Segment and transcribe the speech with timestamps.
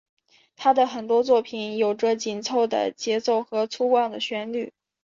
[0.55, 4.73] 他的很多作品有着紧凑的节奏和粗犷的旋律。